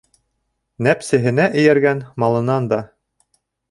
Нәпсеһенә 0.87 1.47
эйәргән 1.61 2.05
малынан 2.25 2.75
да 2.77 2.85